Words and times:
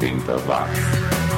80 0.00 0.48
watts. 0.48 1.33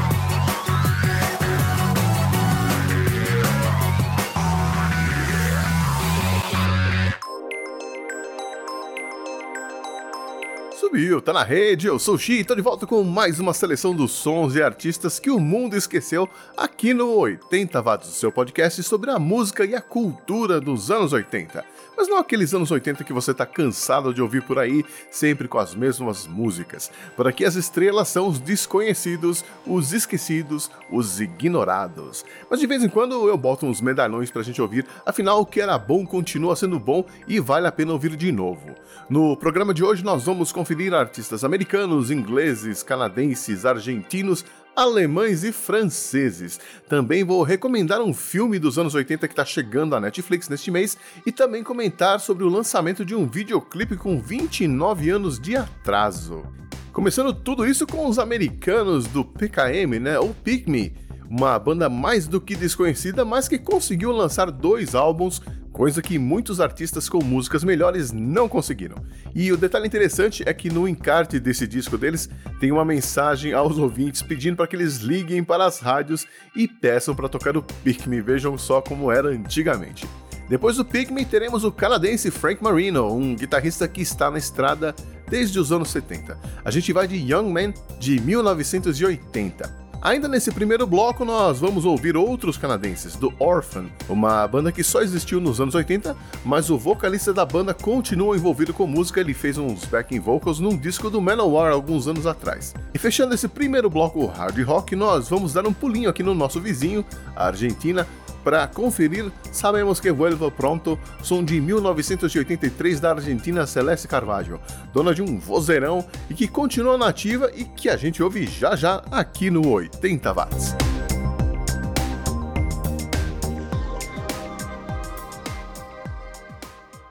Subiu, 10.97 11.21
tá 11.21 11.31
na 11.31 11.43
rede, 11.43 11.87
eu 11.87 11.99
sou 11.99 12.15
o 12.15 12.19
Xi 12.19 12.43
tô 12.43 12.55
de 12.55 12.63
volta 12.63 12.87
com 12.87 13.05
mais 13.05 13.39
uma 13.39 13.53
seleção 13.53 13.95
dos 13.95 14.13
sons 14.13 14.55
e 14.55 14.63
artistas 14.63 15.19
que 15.19 15.31
o 15.31 15.39
mundo 15.39 15.77
esqueceu 15.77 16.27
aqui 16.57 16.95
no 16.95 17.17
80 17.17 17.83
Watts, 17.83 18.09
seu 18.15 18.33
podcast 18.33 18.83
sobre 18.83 19.11
a 19.11 19.19
música 19.19 19.67
e 19.67 19.75
a 19.75 19.81
cultura 19.83 20.59
dos 20.59 20.91
anos 20.91 21.13
80 21.13 21.63
mas 21.97 22.09
não 22.09 22.19
aqueles 22.19 22.53
anos 22.53 22.71
80 22.71 23.03
que 23.03 23.13
você 23.13 23.33
tá 23.33 23.47
cansado 23.47 24.13
de 24.13 24.21
ouvir 24.21 24.43
por 24.43 24.59
aí, 24.59 24.85
sempre 25.11 25.49
com 25.49 25.59
as 25.59 25.75
mesmas 25.75 26.27
músicas. 26.27 26.91
Por 27.17 27.27
aqui 27.27 27.45
as 27.45 27.55
estrelas 27.55 28.09
são 28.09 28.29
os 28.29 28.39
desconhecidos, 28.39 29.45
os 29.67 29.93
esquecidos, 29.93 30.71
os 30.91 31.21
ignorados. 31.21 32.25
Mas 32.51 32.61
de 32.61 32.67
vez 32.67 32.85
em 32.85 32.89
quando 32.89 33.29
eu 33.29 33.37
boto 33.39 33.65
uns 33.65 33.81
medalhões 33.81 34.31
pra 34.31 34.43
gente 34.43 34.61
ouvir, 34.61 34.87
afinal 35.07 35.41
o 35.41 35.47
que 35.47 35.61
era 35.61 35.79
bom 35.79 36.07
continua 36.07 36.55
sendo 36.55 36.79
bom 36.79 37.05
e 37.27 37.41
vale 37.41 37.67
a 37.67 37.73
pena 37.73 37.93
ouvir 37.93 38.15
de 38.15 38.31
novo. 38.31 38.75
No 39.09 39.37
programa 39.37 39.73
de 39.73 39.83
hoje 39.83 40.05
nós 40.05 40.25
vamos 40.25 40.53
conferir 40.53 40.86
artistas 40.95 41.45
americanos, 41.45 42.11
ingleses, 42.11 42.83
canadenses, 42.83 43.65
argentinos, 43.65 44.45
alemães 44.77 45.43
e 45.43 45.53
franceses. 45.53 46.61
Também 46.87 47.25
vou 47.25 47.43
recomendar 47.43 48.03
um 48.03 48.13
filme 48.13 48.59
dos 48.59 48.79
anos 48.79 48.95
80 48.95 49.27
que 49.27 49.33
está 49.33 49.45
chegando 49.45 49.97
à 49.97 50.01
Netflix 50.01 50.49
neste 50.49 50.71
mês 50.71 50.99
e 51.25 51.33
também 51.33 51.65
comentar 51.65 52.21
sobre 52.21 52.45
o 52.45 52.49
lançamento 52.49 53.05
de 53.05 53.15
um 53.15 53.27
videoclipe 53.27 53.97
com 53.97 54.21
29 54.21 55.11
anos 55.11 55.41
de 55.41 55.57
atraso. 55.57 56.45
Começando 56.93 57.33
tudo 57.33 57.67
isso 57.67 57.87
com 57.87 58.07
os 58.07 58.19
americanos 58.19 59.07
do 59.07 59.25
PKM, 59.25 59.99
né, 60.01 60.19
ou 60.19 60.35
Pick 60.35 60.67
Me, 60.67 60.95
uma 61.29 61.59
banda 61.59 61.89
mais 61.89 62.27
do 62.27 62.41
que 62.41 62.55
desconhecida, 62.55 63.25
mas 63.25 63.49
que 63.49 63.59
conseguiu 63.59 64.13
lançar 64.13 64.51
dois 64.51 64.95
álbuns 64.95 65.41
coisa 65.77 66.01
que 66.01 66.19
muitos 66.19 66.59
artistas 66.59 67.07
com 67.07 67.23
músicas 67.23 67.63
melhores 67.63 68.11
não 68.11 68.49
conseguiram. 68.49 68.97
E 69.35 69.53
o 69.53 69.59
detalhe 69.59 69.87
interessante 69.87 70.43
é 70.47 70.55
que 70.55 70.71
no 70.71 70.89
encarte 70.89 71.39
desse 71.39 71.67
disco 71.67 71.99
deles 71.99 72.31
tem 72.59 72.73
uma 72.73 72.83
mensagem 72.83 73.53
aos 73.53 73.77
ouvintes 73.77 74.23
pedindo 74.23 74.57
para 74.57 74.67
que 74.67 74.75
eles 74.75 75.01
liguem 75.01 75.45
para 75.45 75.67
as 75.67 75.79
rádios 75.79 76.27
e 76.57 76.67
peçam 76.67 77.15
para 77.15 77.29
tocar 77.29 77.59
o 77.59 77.63
Pick 77.63 78.07
Me, 78.07 78.23
vejam 78.23 78.57
só 78.57 78.81
como 78.81 79.13
era 79.13 79.29
antigamente. 79.29 80.09
Depois 80.49 80.77
do 80.77 80.85
Pick 80.85 81.11
Me 81.11 81.27
teremos 81.27 81.63
o 81.63 81.71
canadense 81.71 82.31
Frank 82.31 82.65
Marino, 82.65 83.13
um 83.13 83.37
guitarrista 83.37 83.87
que 83.87 84.01
está 84.01 84.31
na 84.31 84.39
estrada 84.39 84.95
desde 85.29 85.59
os 85.59 85.73
anos 85.73 85.91
70. 85.91 86.39
A 86.65 86.71
gente 86.71 86.91
vai 86.91 87.07
de 87.07 87.17
Young 87.17 87.53
Man 87.53 87.75
de 88.01 88.19
1980. 88.19 89.86
Ainda 90.07 90.29
nesse 90.29 90.53
primeiro 90.53 90.87
bloco, 90.87 91.25
nós 91.25 91.59
vamos 91.59 91.85
ouvir 91.85 92.17
outros 92.17 92.57
canadenses, 92.57 93.17
do 93.17 93.35
Orphan, 93.41 93.87
uma 94.09 94.47
banda 94.47 94.71
que 94.71 94.85
só 94.85 95.03
existiu 95.03 95.41
nos 95.41 95.61
anos 95.61 95.75
80, 95.75 96.17
mas 96.45 96.71
o 96.71 96.79
vocalista 96.79 97.35
da 97.35 97.45
banda 97.45 97.75
continua 97.75 98.37
envolvido 98.37 98.73
com 98.73 98.87
música, 98.87 99.21
ele 99.21 99.35
fez 99.35 99.59
uns 99.59 99.85
backing 99.85 100.21
vocals 100.21 100.61
num 100.61 100.77
disco 100.77 101.11
do 101.11 101.21
Manowar 101.21 101.73
alguns 101.73 102.07
anos 102.07 102.25
atrás. 102.25 102.73
E 102.95 102.99
fechando 103.01 103.35
esse 103.35 103.49
primeiro 103.49 103.91
bloco 103.91 104.27
hard 104.27 104.57
rock, 104.63 104.95
nós 104.95 105.29
vamos 105.29 105.53
dar 105.53 105.67
um 105.67 105.73
pulinho 105.73 106.09
aqui 106.09 106.23
no 106.23 106.37
nosso 106.37 106.61
vizinho, 106.61 107.05
a 107.35 107.49
Argentina, 107.49 108.07
para 108.47 108.65
conferir, 108.69 109.33
sabemos 109.51 109.99
que 109.99 110.09
Vuelvo 110.13 110.53
Pronto, 110.53 110.97
som 111.21 111.43
de 111.43 111.61
1983 111.61 113.01
da 113.01 113.11
Argentina 113.11 113.67
Celeste 113.67 114.07
Carvalho, 114.07 114.61
dona 114.95 115.13
de 115.13 115.21
um 115.21 115.37
vozeirão 115.37 116.07
e 116.31 116.35
que 116.35 116.47
continua 116.47 116.97
nativa 116.97 117.51
e 117.53 117.65
que 117.65 117.89
a 117.89 117.97
gente 117.97 118.23
ouve 118.23 118.47
já 118.47 118.77
já 118.77 119.03
aqui 119.11 119.51
no 119.51 119.69
80 119.69 120.33
Watts. 120.33 120.77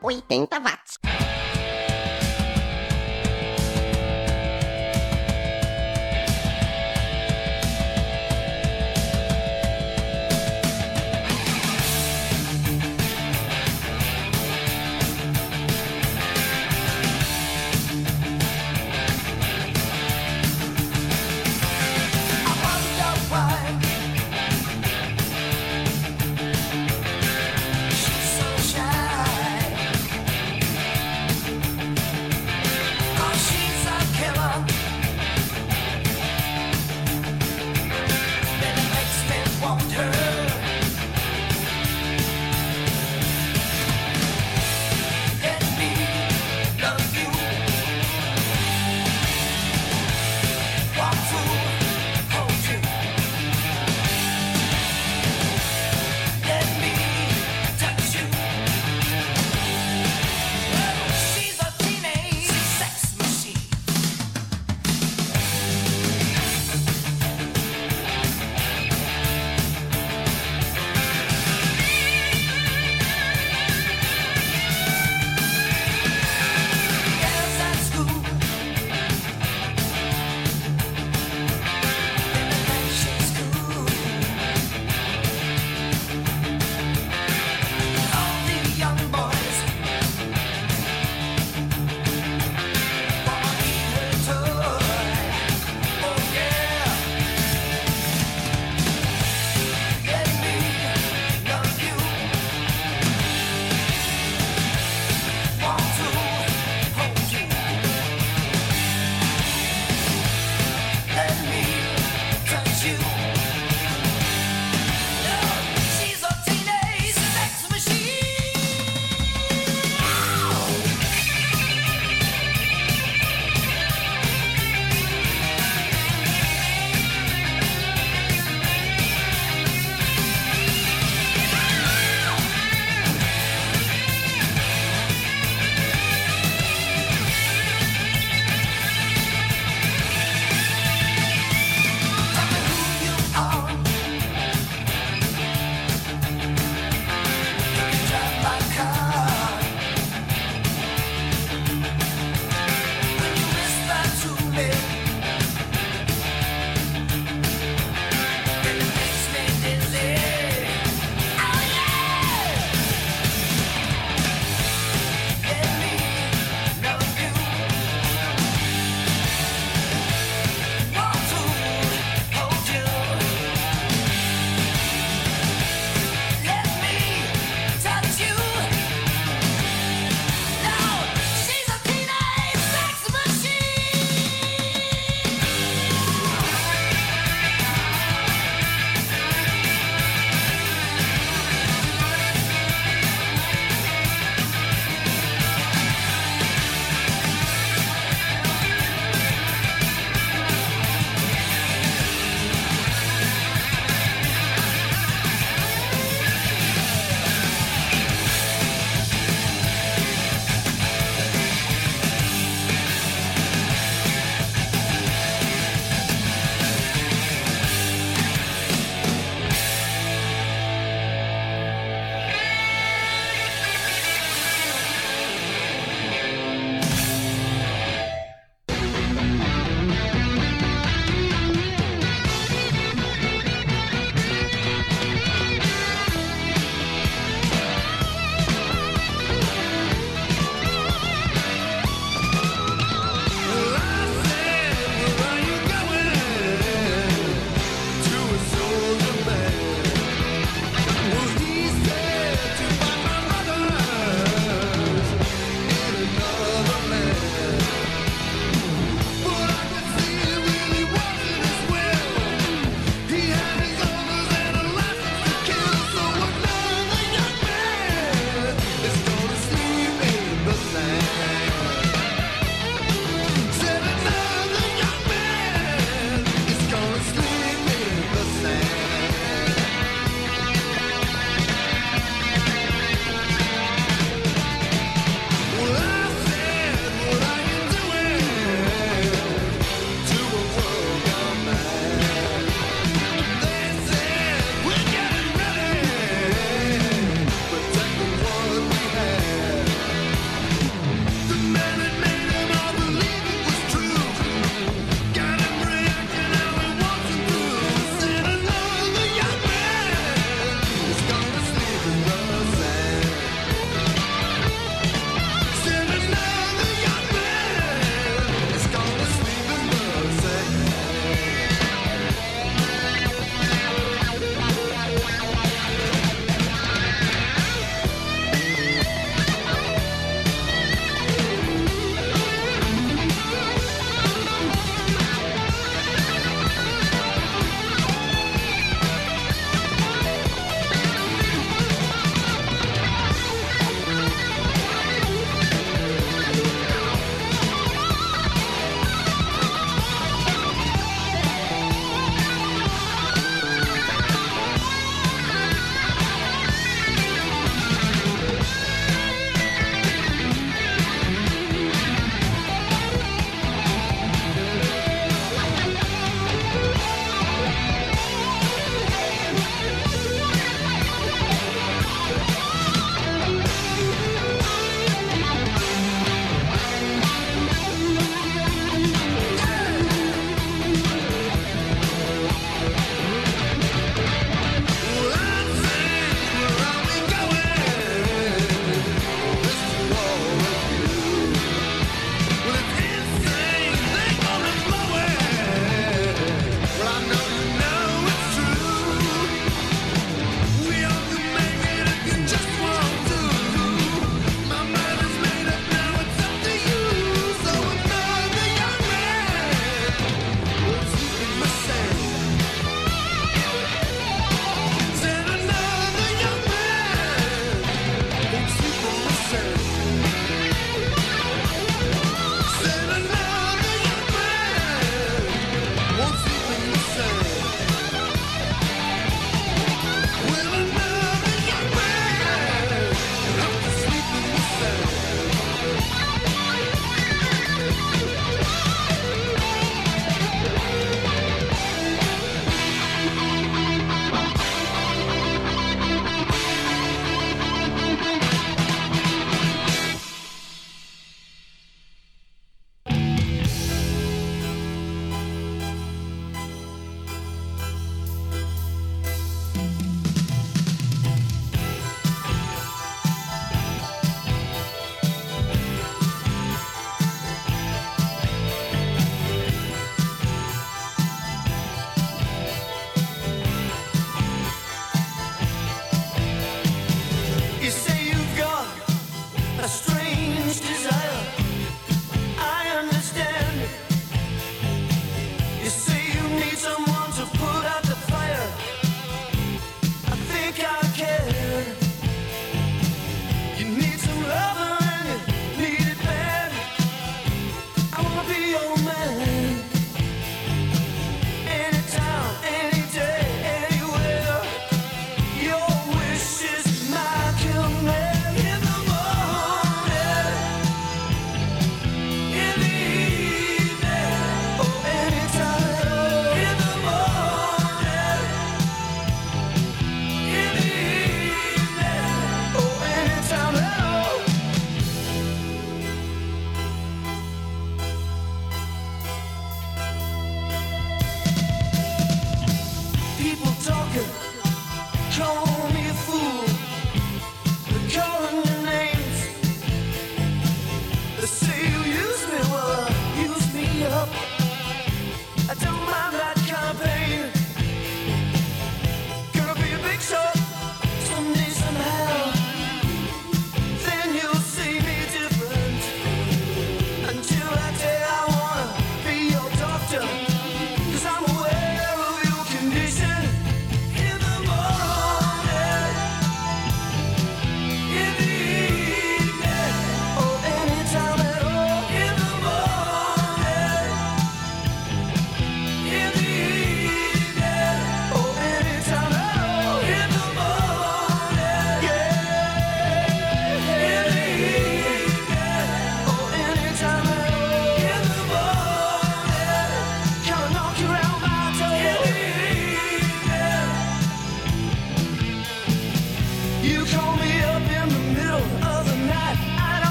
Oitenta 0.00 0.60
watts. 0.60 1.15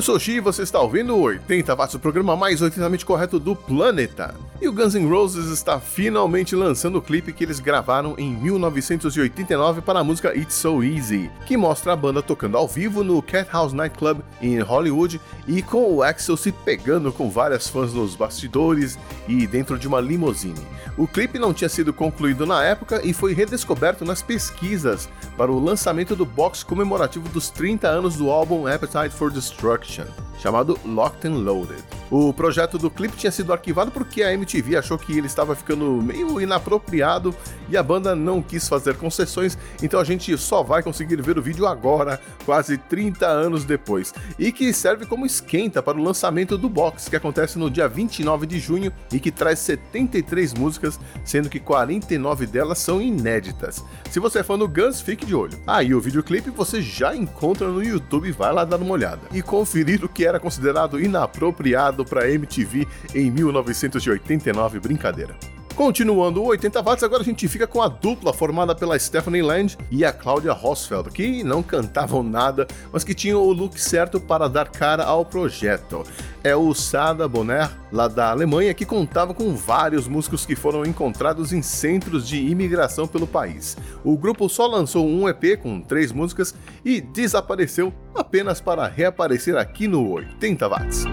Eu 0.00 0.02
sou 0.02 0.18
Xi 0.18 0.36
e 0.36 0.40
você 0.40 0.62
está 0.62 0.80
ouvindo 0.80 1.14
o 1.14 1.20
80 1.20 1.74
Watts, 1.76 1.94
o 1.94 1.98
programa 1.98 2.34
mais 2.34 2.62
80mente 2.62 3.04
correto 3.04 3.38
do 3.38 3.54
planeta. 3.54 4.34
E 4.58 4.66
o 4.66 4.72
Guns 4.72 4.94
N' 4.94 5.06
Roses 5.06 5.50
está 5.50 5.78
finalmente 5.78 6.56
lançando 6.56 6.96
o 6.96 7.02
clipe 7.02 7.34
que 7.34 7.44
eles 7.44 7.60
gravaram 7.60 8.14
em 8.16 8.34
1989 8.34 9.82
para 9.82 10.00
a 10.00 10.04
música 10.04 10.34
It's 10.34 10.54
So 10.54 10.82
Easy, 10.82 11.30
que 11.44 11.54
mostra 11.54 11.92
a 11.92 11.96
banda 11.96 12.22
tocando 12.22 12.56
ao 12.56 12.66
vivo 12.66 13.04
no 13.04 13.20
Cat 13.20 13.50
House 13.52 13.74
Nightclub 13.74 14.22
em 14.40 14.58
Hollywood 14.60 15.20
e 15.46 15.60
com 15.60 15.94
o 15.94 16.02
Axel 16.02 16.34
se 16.34 16.50
pegando 16.50 17.12
com 17.12 17.30
várias 17.30 17.68
fãs 17.68 17.92
nos 17.92 18.16
bastidores 18.16 18.98
e 19.28 19.46
dentro 19.46 19.78
de 19.78 19.86
uma 19.86 20.00
limousine. 20.00 20.66
O 20.96 21.06
clipe 21.06 21.38
não 21.38 21.52
tinha 21.52 21.68
sido 21.68 21.92
concluído 21.92 22.46
na 22.46 22.64
época 22.64 23.02
e 23.04 23.12
foi 23.12 23.34
redescoberto 23.34 24.04
nas 24.04 24.22
pesquisas 24.22 25.10
para 25.40 25.50
o 25.50 25.58
lançamento 25.58 26.14
do 26.14 26.26
box 26.26 26.62
comemorativo 26.62 27.26
dos 27.30 27.48
30 27.48 27.88
anos 27.88 28.14
do 28.14 28.30
álbum 28.30 28.66
Appetite 28.66 29.08
for 29.08 29.30
Destruction, 29.30 30.04
chamado 30.38 30.78
Locked 30.84 31.26
and 31.26 31.38
Loaded. 31.38 31.82
O 32.10 32.30
projeto 32.32 32.76
do 32.76 32.90
clipe 32.90 33.16
tinha 33.16 33.30
sido 33.30 33.50
arquivado 33.50 33.90
porque 33.90 34.22
a 34.22 34.34
MTV 34.34 34.76
achou 34.76 34.98
que 34.98 35.16
ele 35.16 35.28
estava 35.28 35.54
ficando 35.54 35.92
meio 36.02 36.40
inapropriado 36.40 37.34
e 37.70 37.76
a 37.76 37.82
banda 37.82 38.16
não 38.16 38.42
quis 38.42 38.68
fazer 38.68 38.96
concessões, 38.96 39.56
então 39.80 39.98
a 40.00 40.04
gente 40.04 40.36
só 40.36 40.62
vai 40.62 40.82
conseguir 40.82 41.22
ver 41.22 41.38
o 41.38 41.42
vídeo 41.42 41.66
agora, 41.66 42.20
quase 42.44 42.76
30 42.76 43.26
anos 43.26 43.64
depois, 43.64 44.12
e 44.38 44.50
que 44.50 44.72
serve 44.72 45.06
como 45.06 45.24
esquenta 45.24 45.80
para 45.82 45.96
o 45.96 46.02
lançamento 46.02 46.58
do 46.58 46.68
box, 46.68 47.08
que 47.08 47.16
acontece 47.16 47.58
no 47.58 47.70
dia 47.70 47.88
29 47.88 48.44
de 48.44 48.58
junho 48.58 48.92
e 49.12 49.20
que 49.20 49.30
traz 49.30 49.60
73 49.60 50.52
músicas, 50.52 50.98
sendo 51.24 51.48
que 51.48 51.60
49 51.60 52.44
delas 52.46 52.78
são 52.78 53.00
inéditas. 53.00 53.82
Se 54.10 54.18
você 54.18 54.40
é 54.40 54.42
fã 54.42 54.58
do 54.58 54.68
Guns, 54.68 55.00
fique 55.00 55.29
de 55.30 55.34
olho. 55.36 55.56
Ah, 55.64 55.82
e 55.82 55.94
o 55.94 56.00
videoclipe 56.00 56.50
você 56.50 56.82
já 56.82 57.14
encontra 57.14 57.68
no 57.68 57.82
YouTube, 57.82 58.32
vai 58.32 58.52
lá 58.52 58.64
dar 58.64 58.78
uma 58.78 58.90
olhada 58.90 59.20
e 59.32 59.40
conferir 59.40 60.04
o 60.04 60.08
que 60.08 60.26
era 60.26 60.40
considerado 60.40 61.00
inapropriado 61.00 62.04
para 62.04 62.28
MTV 62.28 62.86
em 63.14 63.30
1989, 63.30 64.80
brincadeira. 64.80 65.36
Continuando 65.74 66.42
o 66.42 66.46
80 66.48 66.82
watts, 66.82 67.02
agora 67.02 67.22
a 67.22 67.24
gente 67.24 67.48
fica 67.48 67.66
com 67.66 67.80
a 67.80 67.88
dupla 67.88 68.32
formada 68.32 68.74
pela 68.74 68.98
Stephanie 68.98 69.40
Land 69.40 69.78
e 69.90 70.04
a 70.04 70.12
Claudia 70.12 70.52
Rosfeld, 70.52 71.10
que 71.10 71.42
não 71.42 71.62
cantavam 71.62 72.22
nada, 72.22 72.66
mas 72.92 73.02
que 73.02 73.14
tinham 73.14 73.40
o 73.40 73.52
look 73.52 73.80
certo 73.80 74.20
para 74.20 74.46
dar 74.46 74.68
cara 74.68 75.04
ao 75.04 75.24
projeto. 75.24 76.04
É 76.44 76.54
o 76.54 76.74
Sada 76.74 77.26
Bonner, 77.26 77.70
lá 77.90 78.08
da 78.08 78.30
Alemanha, 78.30 78.74
que 78.74 78.84
contava 78.84 79.32
com 79.32 79.54
vários 79.54 80.06
músicos 80.06 80.44
que 80.44 80.54
foram 80.54 80.84
encontrados 80.84 81.52
em 81.52 81.62
centros 81.62 82.28
de 82.28 82.36
imigração 82.36 83.08
pelo 83.08 83.26
país. 83.26 83.76
O 84.04 84.18
grupo 84.18 84.48
só 84.48 84.66
lançou 84.66 85.06
um 85.06 85.28
EP 85.28 85.58
com 85.62 85.80
três 85.80 86.12
músicas 86.12 86.54
e 86.84 87.00
desapareceu 87.00 87.92
apenas 88.14 88.60
para 88.60 88.86
reaparecer 88.86 89.56
aqui 89.56 89.88
no 89.88 90.10
80 90.10 90.68
watts. 90.68 91.04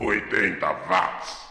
80 0.00 0.66
watts. 0.88 1.43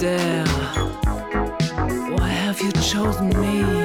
Dare. 0.00 0.46
Why 2.16 2.28
have 2.28 2.60
you 2.62 2.72
chosen 2.72 3.28
me? 3.38 3.79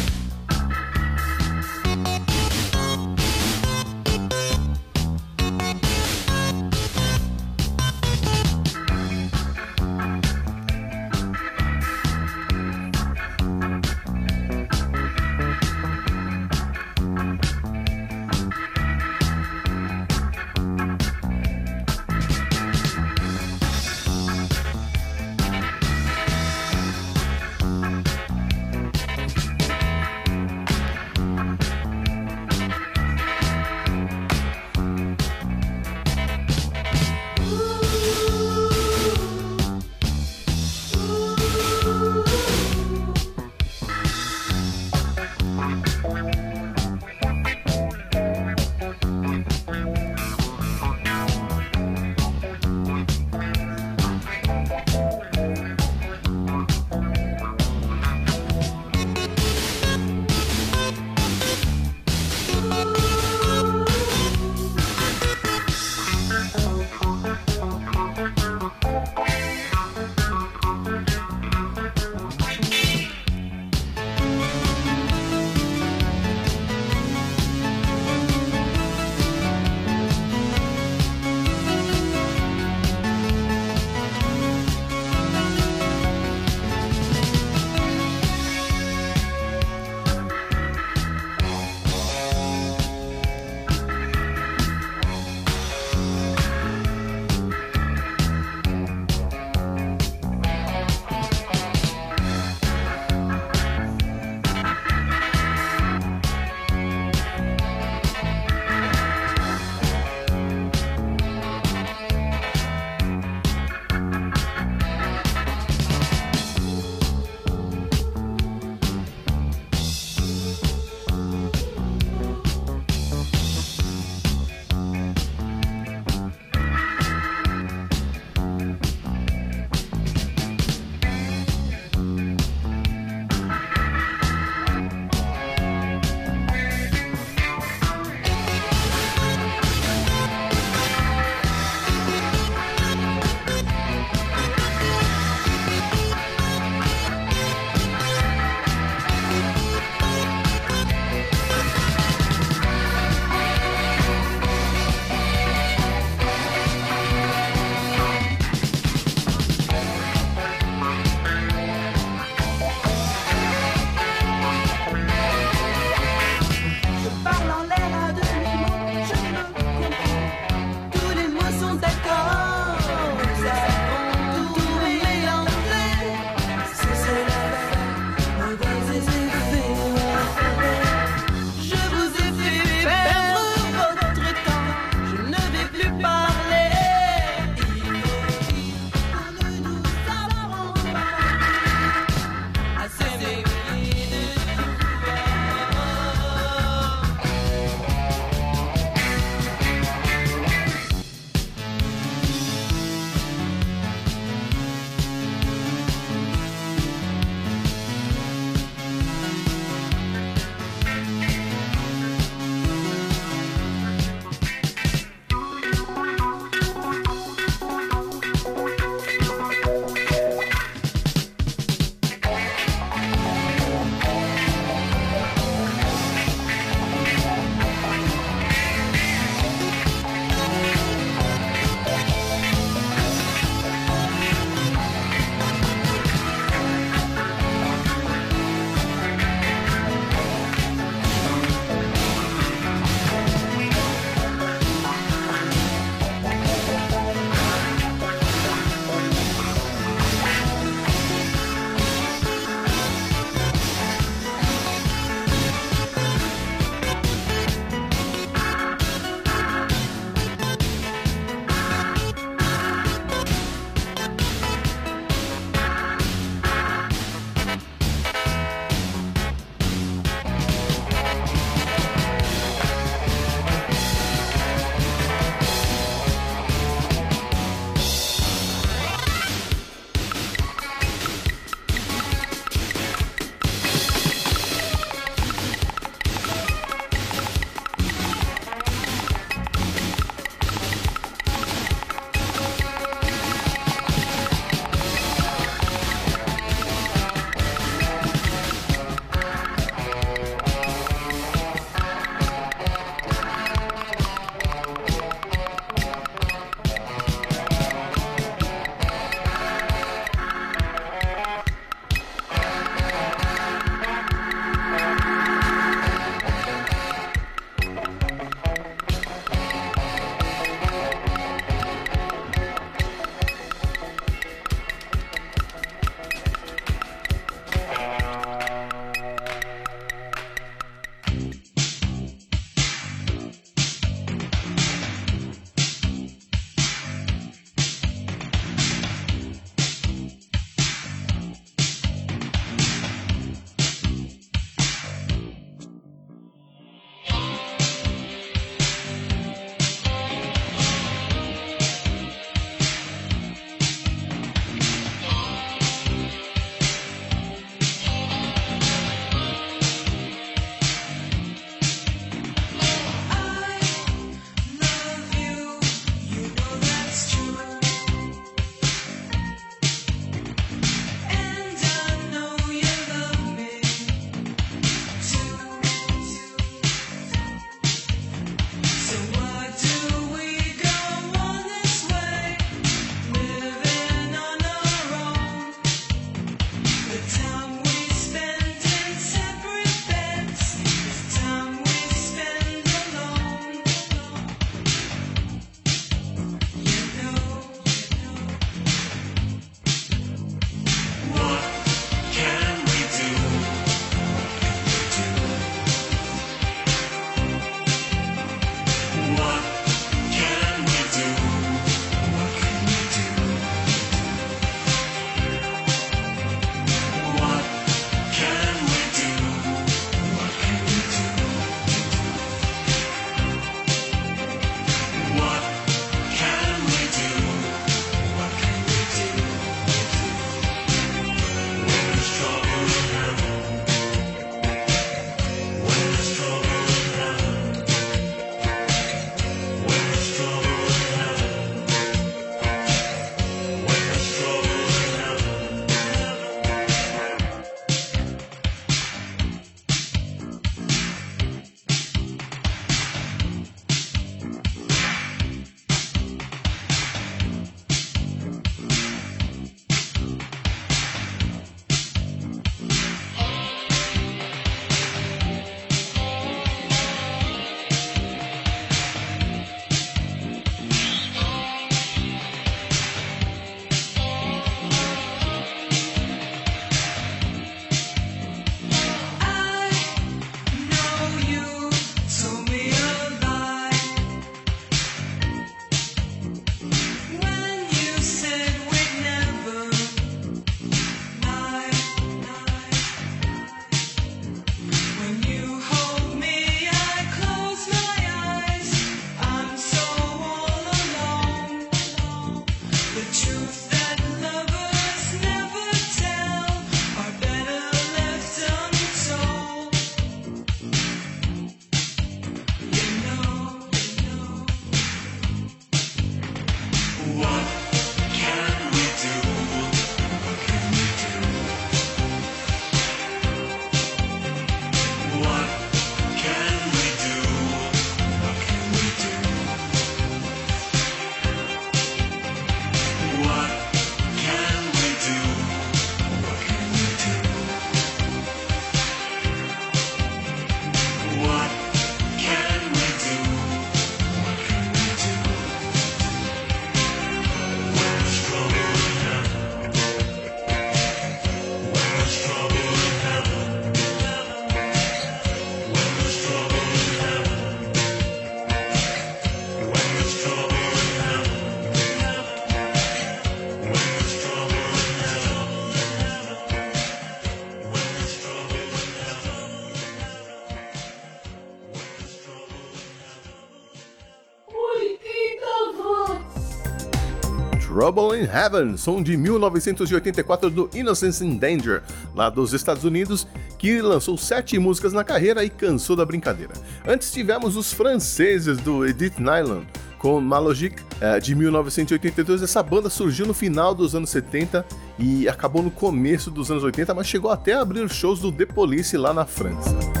Trouble 577.81 578.15
in 578.15 578.25
Heaven, 578.25 578.77
som 578.77 579.01
de 579.01 579.17
1984 579.17 580.51
do 580.51 580.69
Innocence 580.71 581.25
in 581.25 581.35
Danger, 581.35 581.81
lá 582.13 582.29
dos 582.29 582.53
Estados 582.53 582.83
Unidos, 582.83 583.25
que 583.57 583.81
lançou 583.81 584.15
sete 584.19 584.59
músicas 584.59 584.93
na 584.93 585.03
carreira 585.03 585.43
e 585.43 585.49
cansou 585.49 585.95
da 585.95 586.05
brincadeira. 586.05 586.53
Antes 586.87 587.11
tivemos 587.11 587.55
os 587.55 587.73
franceses 587.73 588.59
do 588.59 588.85
Edith 588.85 589.17
Nylon, 589.17 589.63
com 589.97 590.21
Malogic, 590.21 590.79
eh, 591.01 591.19
de 591.19 591.33
1982. 591.33 592.43
Essa 592.43 592.61
banda 592.61 592.87
surgiu 592.87 593.25
no 593.25 593.33
final 593.33 593.73
dos 593.73 593.95
anos 593.95 594.11
70 594.11 594.63
e 594.99 595.27
acabou 595.27 595.63
no 595.63 595.71
começo 595.71 596.29
dos 596.29 596.51
anos 596.51 596.63
80, 596.63 596.93
mas 596.93 597.07
chegou 597.07 597.31
até 597.31 597.53
a 597.53 597.61
abrir 597.61 597.89
shows 597.89 598.19
do 598.19 598.31
The 598.31 598.45
Police 598.45 598.95
lá 598.95 599.11
na 599.11 599.25
França. 599.25 600.00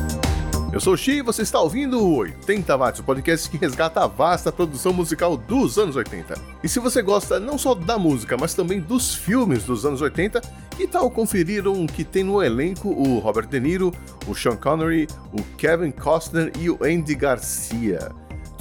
Eu 0.73 0.79
sou 0.79 0.93
o 0.93 0.97
Xi 0.97 1.17
e 1.17 1.21
você 1.21 1.41
está 1.41 1.59
ouvindo 1.59 2.01
o 2.01 2.15
80 2.19 2.77
Watts, 2.77 3.01
o 3.01 3.03
podcast 3.03 3.49
que 3.49 3.57
resgata 3.57 4.01
a 4.01 4.07
vasta 4.07 4.53
produção 4.53 4.93
musical 4.93 5.35
dos 5.35 5.77
anos 5.77 5.97
80. 5.97 6.33
E 6.63 6.69
se 6.69 6.79
você 6.79 7.01
gosta 7.01 7.41
não 7.41 7.57
só 7.57 7.75
da 7.75 7.99
música, 7.99 8.37
mas 8.39 8.53
também 8.53 8.79
dos 8.79 9.13
filmes 9.13 9.65
dos 9.65 9.85
anos 9.85 9.99
80, 9.99 10.39
que 10.77 10.87
tal 10.87 11.11
conferir 11.11 11.67
um 11.67 11.85
que 11.85 12.05
tem 12.05 12.23
no 12.23 12.41
elenco 12.41 12.87
o 12.87 13.19
Robert 13.19 13.47
De 13.47 13.59
Niro, 13.59 13.91
o 14.25 14.33
Sean 14.33 14.55
Connery, 14.55 15.09
o 15.33 15.43
Kevin 15.57 15.91
Costner 15.91 16.53
e 16.57 16.69
o 16.69 16.79
Andy 16.81 17.15
Garcia? 17.15 18.09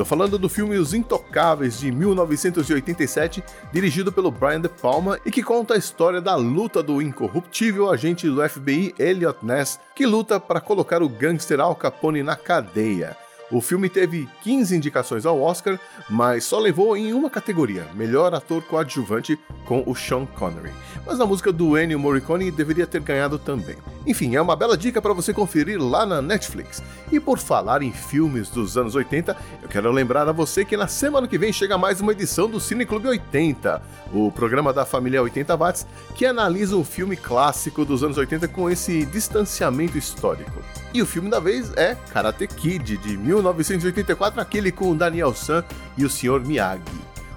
Tô 0.01 0.05
falando 0.07 0.39
do 0.39 0.49
filme 0.49 0.79
Os 0.79 0.95
Intocáveis 0.95 1.79
de 1.79 1.93
1987, 1.93 3.45
dirigido 3.71 4.11
pelo 4.11 4.31
Brian 4.31 4.63
De 4.63 4.67
Palma 4.71 5.21
e 5.27 5.31
que 5.31 5.43
conta 5.43 5.75
a 5.75 5.77
história 5.77 6.23
da 6.23 6.35
luta 6.37 6.83
do 6.83 7.03
incorruptível 7.03 7.91
agente 7.91 8.27
do 8.27 8.41
FBI 8.49 8.95
Elliot 8.99 9.45
Ness, 9.45 9.79
que 9.95 10.07
luta 10.07 10.41
para 10.41 10.59
colocar 10.59 11.03
o 11.03 11.09
gangster 11.11 11.61
Al 11.61 11.77
Capone 11.77 12.23
na 12.23 12.35
cadeia. 12.35 13.15
O 13.51 13.61
filme 13.61 13.89
teve 13.89 14.29
15 14.43 14.77
indicações 14.77 15.27
ao 15.27 15.41
Oscar, 15.41 15.79
mas 16.09 16.45
só 16.45 16.59
levou 16.59 16.97
em 16.97 17.13
uma 17.13 17.29
categoria, 17.29 17.89
melhor 17.95 18.33
ator 18.33 18.63
coadjuvante, 18.63 19.37
com 19.65 19.83
o 19.87 19.95
Sean 19.95 20.25
Connery. 20.25 20.71
Mas 21.05 21.21
a 21.21 21.27
música 21.27 21.53
do 21.53 21.77
Ennio 21.77 21.99
Morricone 21.99 22.51
deveria 22.51 22.87
ter 22.87 23.01
ganhado 23.01 23.39
também. 23.39 23.77
Enfim, 24.07 24.37
é 24.37 24.41
uma 24.41 24.55
bela 24.55 24.77
dica 24.77 25.03
para 25.03 25.13
você 25.13 25.35
conferir 25.35 25.83
lá 25.83 26.07
na 26.07 26.23
Netflix. 26.23 26.81
E 27.11 27.19
por 27.19 27.39
falar 27.39 27.83
em 27.83 27.93
filmes 27.93 28.49
dos 28.51 28.77
anos 28.77 28.95
80, 28.95 29.37
eu 29.63 29.69
quero 29.69 29.91
lembrar 29.91 30.29
a 30.29 30.33
você 30.33 30.65
que 30.65 30.77
na 30.77 30.87
semana 30.87 31.27
que 31.27 31.39
vem 31.39 31.53
chega 31.53 31.77
mais 31.77 32.01
uma 32.01 32.13
edição 32.13 32.49
do 32.49 32.61
Cine 32.61 32.87
Clube 32.87 33.09
80, 33.09 33.83
o 34.13 34.31
programa 34.31 34.73
da 34.73 34.85
família 34.85 35.23
80 35.23 35.57
Watts, 35.57 35.87
que 36.15 36.25
analisa 36.25 36.77
um 36.77 36.85
filme 36.85 37.17
clássico 37.17 37.85
dos 37.85 38.05
anos 38.05 38.17
80 38.17 38.47
com 38.49 38.71
esse 38.71 39.05
distanciamento 39.07 39.99
histórico. 39.99 40.63
E 40.93 41.01
o 41.01 41.07
filme 41.07 41.31
da 41.31 41.39
vez 41.39 41.73
é 41.77 41.95
Karate 42.13 42.47
Kid, 42.49 42.97
de 42.97 43.17
1984, 43.17 44.41
aquele 44.41 44.73
com 44.73 44.97
Daniel 44.97 45.33
San 45.33 45.65
e 45.97 46.05
o 46.05 46.11
Sr. 46.11 46.41
Miyagi. 46.45 46.83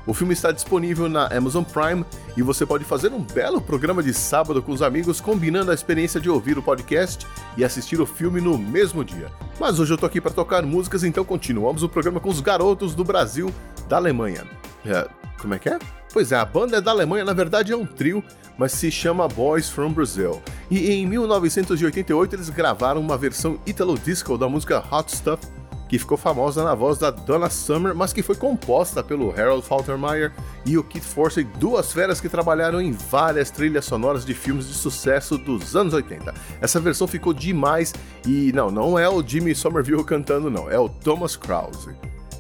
O 0.06 0.14
filme 0.14 0.34
está 0.34 0.52
disponível 0.52 1.08
na 1.08 1.28
Amazon 1.28 1.64
Prime 1.64 2.04
e 2.36 2.42
você 2.42 2.66
pode 2.66 2.84
fazer 2.84 3.14
um 3.14 3.22
belo 3.22 3.62
programa 3.62 4.04
de 4.04 4.14
sábado 4.14 4.62
com 4.62 4.72
os 4.72 4.82
amigos, 4.82 5.22
combinando 5.22 5.72
a 5.72 5.74
experiência 5.74 6.20
de 6.20 6.30
ouvir 6.30 6.58
o 6.58 6.64
podcast 6.64 7.26
e 7.56 7.64
assistir 7.64 8.02
o 8.02 8.06
filme 8.06 8.42
no 8.42 8.58
mesmo 8.58 9.06
dia. 9.06 9.32
Mas 9.60 9.80
hoje 9.80 9.94
eu 9.94 9.98
tô 9.98 10.06
aqui 10.06 10.20
para 10.20 10.32
tocar 10.32 10.64
músicas, 10.64 11.04
então 11.04 11.24
continuamos 11.24 11.84
o 11.84 11.90
programa 11.90 12.20
com 12.20 12.30
os 12.30 12.42
garotos 12.42 12.96
do 12.96 13.04
Brasil, 13.04 13.54
da 13.88 13.96
Alemanha. 13.96 14.46
É, 14.86 15.08
como 15.40 15.54
é 15.54 15.60
que 15.60 15.70
é? 15.70 15.80
Pois 16.14 16.32
é, 16.32 16.36
a 16.36 16.46
banda 16.46 16.78
é 16.78 16.82
da 16.82 16.92
Alemanha, 16.92 17.26
na 17.26 17.34
verdade 17.34 17.74
é 17.74 17.76
um 17.76 17.88
trio, 17.88 18.24
mas 18.56 18.72
se 18.72 18.92
chama 18.92 19.28
Boys 19.28 19.68
from 19.68 19.92
Brazil. 19.92 20.40
E 20.70 20.92
em 20.92 21.08
1988 21.08 22.36
eles 22.36 22.52
gravaram 22.52 23.02
uma 23.02 23.18
versão 23.18 23.60
Italo 23.66 23.98
Disco 23.98 24.38
da 24.38 24.48
música 24.48 24.84
Hot 24.92 25.12
Stuff, 25.12 25.44
que 25.90 25.98
ficou 25.98 26.16
famosa 26.16 26.64
na 26.64 26.76
voz 26.76 27.00
da 27.00 27.10
Donna 27.10 27.50
Summer, 27.50 27.96
mas 27.96 28.14
que 28.14 28.22
foi 28.22 28.36
composta 28.36 29.04
pelo 29.04 29.32
Harold 29.32 29.66
Faltermeyer 29.66 30.32
e 30.68 30.78
o 30.78 30.84
Kit 30.84 31.04
Forsey, 31.04 31.44
duas 31.44 31.92
feras 31.92 32.22
que 32.22 32.30
trabalharam 32.30 32.80
em 32.80 32.92
várias 32.92 33.50
trilhas 33.50 33.86
sonoras 33.86 34.24
de 34.24 34.36
filmes 34.36 34.68
de 34.68 34.76
sucesso 34.76 35.36
dos 35.36 35.76
anos 35.76 35.96
80. 35.96 36.32
Essa 36.62 36.80
versão 36.80 37.08
ficou 37.08 37.34
demais 37.34 37.92
e 38.24 38.52
não, 38.54 38.70
não 38.70 39.00
é 39.00 39.10
o 39.10 39.24
Jimmy 39.26 39.56
Somerville 39.56 40.04
cantando 40.04 40.52
não, 40.52 40.70
é 40.70 40.78
o 40.78 40.88
Thomas 40.88 41.36
Krause. 41.36 41.90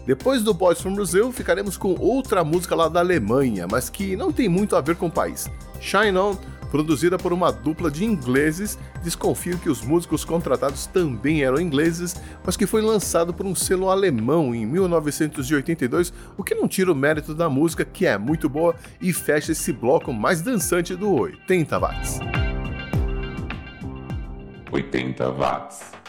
Depois 0.06 0.44
do 0.44 0.54
Boys 0.54 0.82
from 0.82 0.96
Brazil, 0.96 1.32
ficaremos 1.32 1.78
com 1.78 1.96
outra 1.98 2.44
música 2.44 2.76
lá 2.76 2.90
da 2.90 3.00
Alemanha, 3.00 3.66
mas 3.72 3.90
que 3.90 4.18
não 4.18 4.34
tem 4.34 4.50
muito 4.50 4.76
a 4.76 4.82
ver 4.82 4.98
com 4.98 5.08
o 5.08 5.12
país. 5.12 5.50
Shine 5.80 6.18
On, 6.18 6.36
produzida 6.70 7.18
por 7.18 7.32
uma 7.32 7.52
dupla 7.52 7.90
de 7.90 8.04
ingleses, 8.04 8.78
desconfio 9.02 9.58
que 9.58 9.70
os 9.70 9.82
músicos 9.82 10.26
contratados 10.26 10.88
também 10.88 11.42
eram 11.44 11.62
ingleses, 11.62 12.16
mas 12.44 12.58
que 12.58 12.66
foi 12.66 12.82
lançado 12.82 13.34
por 13.34 13.46
um 13.46 13.56
selo 13.56 13.90
alemão 13.90 14.54
em 14.54 14.66
1982, 14.66 16.12
o 16.38 16.44
que 16.44 16.54
não 16.54 16.68
tira 16.68 16.92
o 16.92 16.96
mérito 16.96 17.34
da 17.34 17.50
música, 17.50 17.86
que 17.86 18.06
é 18.06 18.18
muito 18.18 18.50
boa 18.50 18.76
e 19.00 19.14
fecha 19.14 19.54
esse 19.54 19.72
bloco 19.72 20.12
mais 20.12 20.42
dançante 20.42 20.96
do 20.98 21.14
80 21.14 21.80
watts. 21.80 22.20
80 24.70 25.32
watts. 25.32 26.03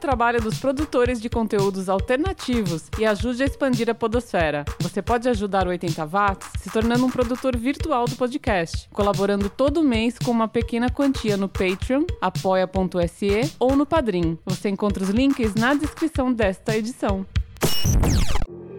Trabalho 0.00 0.40
dos 0.40 0.58
produtores 0.58 1.20
de 1.20 1.28
conteúdos 1.28 1.88
alternativos 1.88 2.84
e 2.98 3.06
ajude 3.06 3.42
a 3.42 3.46
expandir 3.46 3.88
a 3.88 3.94
podosfera. 3.94 4.64
Você 4.80 5.00
pode 5.00 5.28
ajudar 5.28 5.66
o 5.66 5.70
80 5.70 6.06
Watts 6.06 6.48
se 6.58 6.70
tornando 6.70 7.06
um 7.06 7.10
produtor 7.10 7.56
virtual 7.56 8.06
do 8.06 8.16
podcast, 8.16 8.88
colaborando 8.92 9.48
todo 9.48 9.84
mês 9.84 10.18
com 10.18 10.30
uma 10.30 10.48
pequena 10.48 10.90
quantia 10.90 11.36
no 11.36 11.48
Patreon, 11.48 12.04
apoia.se 12.20 13.54
ou 13.58 13.76
no 13.76 13.86
Padrim. 13.86 14.38
Você 14.46 14.70
encontra 14.70 15.04
os 15.04 15.10
links 15.10 15.54
na 15.54 15.74
descrição 15.74 16.32
desta 16.32 16.76
edição. 16.76 17.26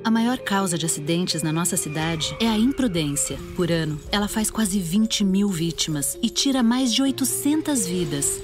A 0.03 0.09
maior 0.09 0.39
causa 0.39 0.80
de 0.80 0.86
acidentes 0.86 1.43
na 1.43 1.53
nossa 1.53 1.78
cidade 1.78 2.36
é 2.39 2.47
a 2.47 2.57
imprudência. 2.57 3.38
Por 3.55 3.72
ano, 3.72 3.99
ela 4.11 4.28
faz 4.28 4.49
quase 4.49 4.80
20 4.80 5.24
mil 5.24 5.47
vítimas 5.47 6.17
e 6.24 6.30
tira 6.30 6.63
mais 6.63 6.91
de 6.91 7.03
800 7.03 7.86
vidas. 7.86 8.41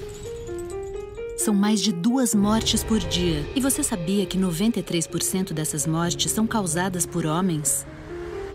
São 1.48 1.54
mais 1.54 1.80
de 1.80 1.94
duas 1.94 2.34
mortes 2.34 2.84
por 2.84 2.98
dia. 2.98 3.42
E 3.56 3.60
você 3.62 3.82
sabia 3.82 4.26
que 4.26 4.36
93% 4.36 5.54
dessas 5.54 5.86
mortes 5.86 6.30
são 6.30 6.46
causadas 6.46 7.06
por 7.06 7.24
homens? 7.24 7.86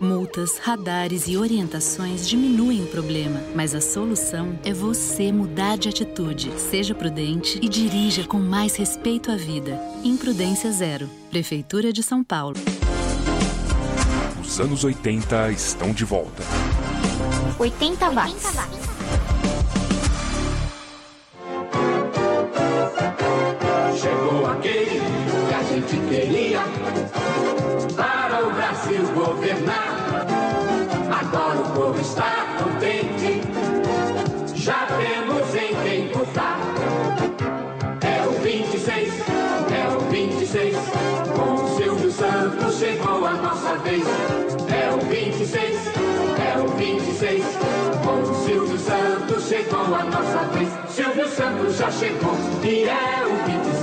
Multas, 0.00 0.58
radares 0.58 1.26
e 1.26 1.36
orientações 1.36 2.28
diminuem 2.28 2.84
o 2.84 2.86
problema, 2.86 3.42
mas 3.52 3.74
a 3.74 3.80
solução 3.80 4.56
é 4.64 4.72
você 4.72 5.32
mudar 5.32 5.76
de 5.76 5.88
atitude. 5.88 6.52
Seja 6.56 6.94
prudente 6.94 7.58
e 7.60 7.68
dirija 7.68 8.22
com 8.22 8.38
mais 8.38 8.76
respeito 8.76 9.28
à 9.32 9.34
vida. 9.34 9.76
Imprudência 10.04 10.70
Zero. 10.70 11.10
Prefeitura 11.30 11.92
de 11.92 12.00
São 12.00 12.22
Paulo. 12.22 12.54
Os 14.40 14.60
anos 14.60 14.84
80 14.84 15.50
estão 15.50 15.92
de 15.92 16.04
volta. 16.04 16.44
80 17.58 18.10
watts. 18.10 18.52
Chegou 18.52 18.83
gente 25.86 25.96
queria 26.08 26.60
para 27.96 28.46
o 28.46 28.50
Brasil 28.52 29.02
governar. 29.14 30.26
Agora 31.10 31.60
o 31.60 31.70
povo 31.72 32.00
está 32.00 32.46
contente, 32.58 33.40
já 34.54 34.86
temos 34.86 35.54
em 35.54 35.74
quem 35.82 36.12
votar. 36.12 36.58
É 38.00 38.26
o 38.26 38.32
26, 38.40 39.12
é 39.70 39.96
o 39.96 40.00
26, 40.10 40.76
com 41.36 41.54
o 41.54 41.76
Silvio 41.76 42.12
Santos 42.12 42.78
chegou 42.78 43.26
a 43.26 43.32
nossa 43.32 43.76
vez. 43.76 44.04
É 44.70 44.90
o 44.94 45.00
26, 45.06 45.76
é 46.38 46.58
o 46.58 46.68
26, 46.68 47.44
com 48.04 48.22
o 48.22 48.44
Silvio 48.44 48.78
Santos 48.78 49.48
chegou 49.48 49.94
a 49.94 50.04
nossa 50.04 50.38
vez. 50.52 50.68
Silvio 50.88 51.28
Santos 51.28 51.76
já 51.76 51.90
chegou 51.90 52.34
e 52.62 52.84
é 52.84 53.26
o 53.26 53.34
26. 53.46 53.73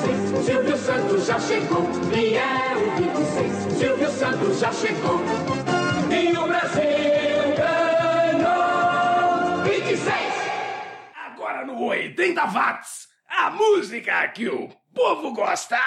Silvio 0.44 0.76
Santos 0.76 1.28
já 1.28 1.40
chegou 1.40 1.84
e 2.18 2.36
é 2.36 2.74
o 2.76 2.92
26. 2.98 3.74
Silvio 3.78 4.10
Santos 4.10 4.60
já 4.60 4.72
chegou 4.72 5.20
e 6.10 6.36
o 6.36 6.48
Brasil 6.48 7.54
ganhou 8.42 9.64
26. 9.64 10.10
Agora 11.28 11.64
no 11.66 11.80
80 11.84 12.46
watts, 12.48 13.08
a 13.30 13.52
música 13.52 14.28
que 14.30 14.50
o 14.50 14.68
povo 14.96 15.32
gosta. 15.32 15.78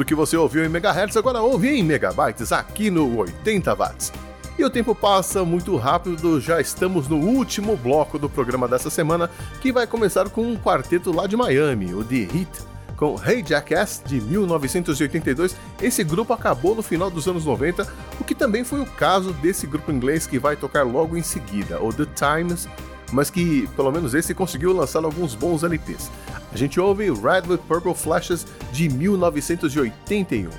Tudo 0.00 0.08
que 0.08 0.14
você 0.14 0.34
ouviu 0.34 0.64
em 0.64 0.68
megahertz 0.70 1.14
agora 1.14 1.42
ouve 1.42 1.68
em 1.68 1.82
megabytes 1.82 2.52
aqui 2.52 2.90
no 2.90 3.18
80 3.18 3.74
watts. 3.74 4.10
E 4.58 4.64
o 4.64 4.70
tempo 4.70 4.94
passa 4.94 5.44
muito 5.44 5.76
rápido, 5.76 6.40
já 6.40 6.58
estamos 6.58 7.06
no 7.06 7.18
último 7.18 7.76
bloco 7.76 8.18
do 8.18 8.26
programa 8.26 8.66
dessa 8.66 8.88
semana, 8.88 9.28
que 9.60 9.70
vai 9.70 9.86
começar 9.86 10.30
com 10.30 10.40
um 10.40 10.56
quarteto 10.56 11.14
lá 11.14 11.26
de 11.26 11.36
Miami, 11.36 11.92
o 11.92 12.02
The 12.02 12.16
Heat, 12.16 12.48
com 12.96 13.20
Hey 13.22 13.44
Jackass 13.46 14.02
de 14.06 14.22
1982. 14.22 15.54
Esse 15.82 16.02
grupo 16.02 16.32
acabou 16.32 16.74
no 16.74 16.82
final 16.82 17.10
dos 17.10 17.28
anos 17.28 17.44
90, 17.44 17.86
o 18.18 18.24
que 18.24 18.34
também 18.34 18.64
foi 18.64 18.80
o 18.80 18.86
caso 18.86 19.34
desse 19.34 19.66
grupo 19.66 19.92
inglês 19.92 20.26
que 20.26 20.38
vai 20.38 20.56
tocar 20.56 20.82
logo 20.82 21.14
em 21.14 21.22
seguida, 21.22 21.78
o 21.78 21.92
The 21.92 22.06
Times, 22.14 22.66
mas 23.12 23.30
que 23.30 23.68
pelo 23.76 23.90
menos 23.90 24.14
esse 24.14 24.34
conseguiu 24.34 24.72
lançar 24.72 25.04
alguns 25.04 25.34
bons 25.34 25.62
LPs. 25.62 26.10
A 26.52 26.56
gente 26.56 26.80
ouve 26.80 27.10
Red 27.10 27.48
with 27.48 27.58
Purple 27.68 27.94
Flashes 27.94 28.46
de 28.72 28.88
1981. 28.88 30.50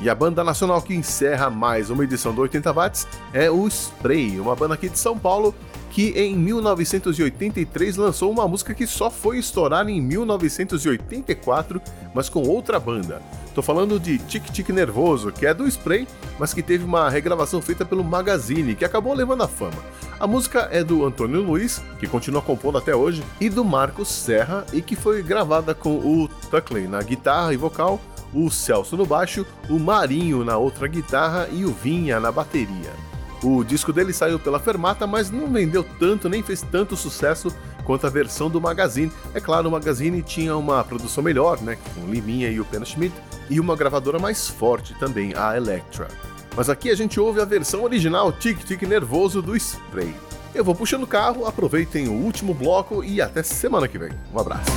E 0.00 0.08
a 0.08 0.14
banda 0.14 0.44
nacional 0.44 0.80
que 0.80 0.94
encerra 0.94 1.50
mais 1.50 1.90
uma 1.90 2.04
edição 2.04 2.32
do 2.32 2.40
80 2.42 2.72
Watts 2.72 3.08
é 3.32 3.50
o 3.50 3.66
Spray, 3.66 4.38
uma 4.38 4.54
banda 4.54 4.74
aqui 4.74 4.88
de 4.88 4.98
São 4.98 5.18
Paulo 5.18 5.52
que 5.90 6.10
em 6.10 6.36
1983 6.36 7.96
lançou 7.96 8.30
uma 8.30 8.46
música 8.46 8.74
que 8.74 8.86
só 8.86 9.10
foi 9.10 9.38
estourar 9.38 9.88
em 9.88 10.00
1984, 10.00 11.80
mas 12.14 12.28
com 12.28 12.42
outra 12.42 12.78
banda. 12.78 13.22
Tô 13.54 13.62
falando 13.62 13.98
de 13.98 14.18
Tic 14.18 14.44
Tic 14.50 14.68
Nervoso, 14.68 15.32
que 15.32 15.44
é 15.44 15.52
do 15.52 15.66
Spray, 15.66 16.06
mas 16.38 16.54
que 16.54 16.62
teve 16.62 16.84
uma 16.84 17.08
regravação 17.08 17.60
feita 17.60 17.84
pelo 17.84 18.04
Magazine, 18.04 18.74
que 18.74 18.84
acabou 18.84 19.12
levando 19.14 19.42
a 19.42 19.48
fama. 19.48 19.82
A 20.20 20.26
música 20.26 20.68
é 20.70 20.84
do 20.84 21.04
Antônio 21.04 21.42
Luiz, 21.42 21.82
que 21.98 22.06
continua 22.06 22.42
compondo 22.42 22.78
até 22.78 22.94
hoje, 22.94 23.22
e 23.40 23.48
do 23.48 23.64
Marcos 23.64 24.08
Serra, 24.08 24.64
e 24.72 24.80
que 24.80 24.94
foi 24.94 25.22
gravada 25.22 25.74
com 25.74 25.96
o 25.96 26.28
Tuckley 26.50 26.86
na 26.86 27.02
guitarra 27.02 27.52
e 27.52 27.56
vocal, 27.56 28.00
o 28.32 28.50
Celso 28.50 28.96
no 28.96 29.06
baixo, 29.06 29.46
o 29.68 29.78
Marinho 29.78 30.44
na 30.44 30.56
outra 30.56 30.86
guitarra 30.86 31.48
e 31.50 31.64
o 31.64 31.72
Vinha 31.72 32.20
na 32.20 32.30
bateria. 32.30 33.07
O 33.42 33.62
disco 33.62 33.92
dele 33.92 34.12
saiu 34.12 34.38
pela 34.38 34.58
Fermata, 34.58 35.06
mas 35.06 35.30
não 35.30 35.46
vendeu 35.46 35.84
tanto 35.98 36.28
nem 36.28 36.42
fez 36.42 36.62
tanto 36.62 36.96
sucesso 36.96 37.54
quanto 37.84 38.06
a 38.06 38.10
versão 38.10 38.50
do 38.50 38.60
Magazine. 38.60 39.12
É 39.32 39.40
claro, 39.40 39.68
o 39.68 39.72
Magazine 39.72 40.22
tinha 40.22 40.56
uma 40.56 40.82
produção 40.82 41.22
melhor, 41.22 41.60
né, 41.60 41.78
com 41.94 42.10
Liminha 42.10 42.50
e 42.50 42.60
o 42.60 42.64
Pena 42.64 42.84
Schmidt, 42.84 43.14
e 43.48 43.60
uma 43.60 43.76
gravadora 43.76 44.18
mais 44.18 44.48
forte 44.48 44.94
também, 44.98 45.34
a 45.34 45.56
Elektra. 45.56 46.08
Mas 46.56 46.68
aqui 46.68 46.90
a 46.90 46.96
gente 46.96 47.20
ouve 47.20 47.40
a 47.40 47.44
versão 47.44 47.84
original 47.84 48.32
Tic 48.32 48.64
Tic 48.64 48.82
Nervoso 48.82 49.40
do 49.40 49.56
Spray. 49.56 50.14
Eu 50.54 50.64
vou 50.64 50.74
puxando 50.74 51.04
o 51.04 51.06
carro, 51.06 51.46
aproveitem 51.46 52.08
o 52.08 52.12
último 52.12 52.52
bloco 52.52 53.04
e 53.04 53.22
até 53.22 53.42
semana 53.42 53.86
que 53.86 53.98
vem. 53.98 54.10
Um 54.34 54.40
abraço. 54.40 54.70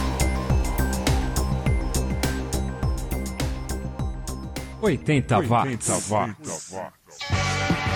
80 4.81 5.39
watts. 5.41 5.89
80 5.89 6.13
watts. 6.13 7.90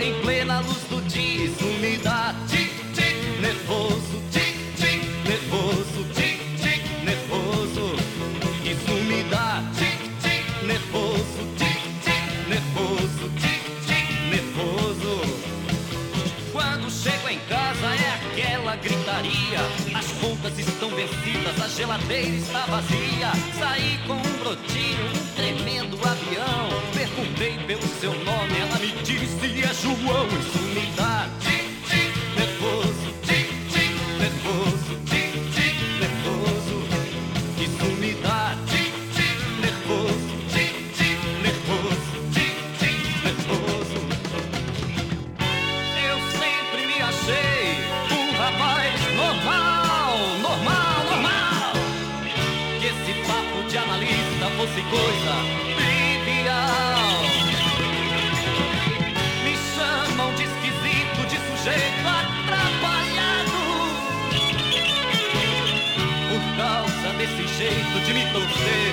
Em 0.00 0.20
plena 0.22 0.60
luz 0.60 0.82
do 0.88 1.00
dia. 1.02 1.44
Isso 1.44 1.64
me 1.64 1.96
dá 1.98 2.34
tic, 2.48 2.70
tic, 2.94 3.40
nervoso, 3.40 4.22
tic, 4.30 4.56
tic, 4.76 5.02
nervoso, 5.24 6.04
tic, 6.14 6.40
tic, 6.60 6.82
nervoso. 7.04 7.94
Isso 8.64 8.92
me 9.04 9.22
dá 9.24 9.62
tic, 9.76 9.98
tic, 10.22 10.66
nervoso, 10.66 11.40
tic, 11.56 11.78
tic, 12.02 12.48
nervoso, 12.48 13.30
tic, 13.38 13.62
tic, 13.86 14.06
nervoso. 14.30 15.20
Quando 16.52 16.90
chego 16.90 17.28
em 17.28 17.38
casa 17.48 17.86
é 17.86 18.14
aquela 18.14 18.76
gritaria. 18.76 19.60
As 19.96 20.06
contas 20.20 20.58
estão 20.58 20.90
vencidas, 20.90 21.60
a 21.60 21.68
geladeira 21.68 22.36
está 22.36 22.66
vazia. 22.66 23.32
Saí 23.58 23.98
com 24.06 24.14
um 24.14 24.38
brotinho, 24.38 25.06
um 25.06 25.37
João. 29.80 30.26
Isso 30.26 30.58
me 30.74 30.86
dá 30.96 31.28
nervoso, 32.36 33.14
nervoso, 34.18 34.98
nervoso. 36.00 36.76
Isso 37.60 37.86
me 38.00 38.12
dá 38.14 38.56
nervoso, 39.60 40.34
nervoso, 41.42 42.16
nervoso. 43.22 44.00
Eu 46.08 46.18
sempre 46.38 46.80
me 46.86 46.98
achei 47.00 47.68
um 48.10 48.32
rapaz 48.36 48.98
normal, 49.14 50.18
normal, 50.42 51.04
normal. 51.08 51.72
Que 52.80 52.86
esse 52.86 53.12
papo 53.28 53.62
de 53.68 53.78
analista 53.78 54.46
fosse 54.56 54.82
coisa 54.90 55.57
jeito 67.88 68.00
de 68.06 68.12
me 68.14 68.24
torcer 68.32 68.92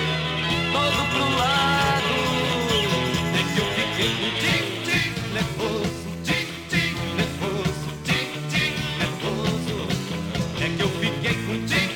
todo 0.72 1.08
pro 1.10 1.26
lado. 1.36 2.14
É 3.34 3.42
que 3.52 3.58
eu 3.60 3.66
fiquei 3.76 4.10
com 4.16 4.30
tic-tic 4.40 5.12
nervoso. 5.32 6.08
Tic, 6.24 6.48
nervoso, 7.16 7.88
tic, 8.04 8.30
nervoso. 8.98 9.76
É 10.60 10.68
que 10.76 10.82
eu 10.82 10.88
fiquei 10.88 11.36
com 11.46 11.56
tic, 11.66 11.90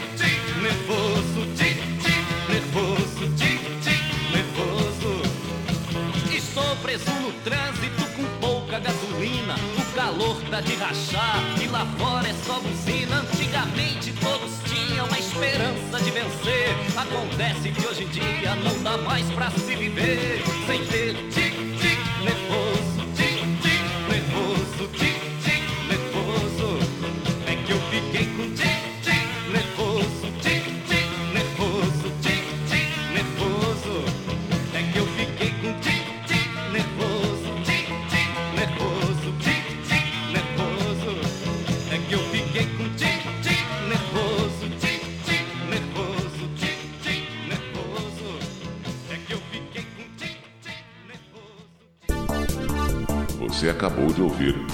nervoso, 0.62 1.40
tic, 1.57 1.78
nervoso, 2.48 3.22
tic, 3.36 3.61
nervoso. 4.32 5.12
Estou 6.34 6.76
preso 6.76 7.11
no 7.22 7.32
trânsito 7.44 7.89
de 10.62 10.74
rachar 10.74 11.42
e 11.62 11.66
lá 11.68 11.86
fora 11.98 12.28
é 12.28 12.34
só 12.44 12.61
buzina. 12.61 13.20
Antigamente 13.20 14.12
todos 14.20 14.52
tinham 14.64 15.06
a 15.06 15.18
esperança 15.18 16.02
de 16.02 16.11
vencer. 16.11 16.68
Acontece 16.96 17.70
que 17.70 17.86
hoje 17.86 18.04
em 18.04 18.08
dia 18.08 18.54
não 18.56 18.82
dá 18.82 18.98
mais 18.98 19.26
pra 19.30 19.50
se 19.50 19.74
viver 19.76 20.42
sem 20.66 20.84
ter 20.86 21.14
tic, 21.30 21.54
tic, 21.80 21.98
nervoso, 22.24 22.89